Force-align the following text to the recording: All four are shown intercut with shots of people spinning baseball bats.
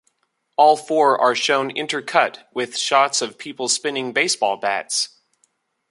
All 0.57 0.77
four 0.77 1.21
are 1.21 1.35
shown 1.35 1.69
intercut 1.71 2.45
with 2.55 2.75
shots 2.75 3.21
of 3.21 3.37
people 3.37 3.67
spinning 3.69 4.13
baseball 4.13 4.57
bats. 4.57 5.21